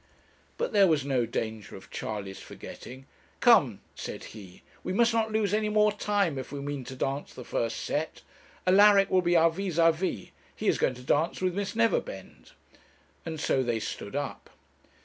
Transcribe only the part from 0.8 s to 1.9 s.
was no danger